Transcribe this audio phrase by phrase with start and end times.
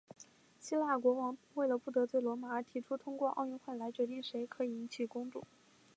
[0.59, 5.43] 希腊国王为了不得罪罗马而提出通过奥运会来决定谁可以迎娶公主。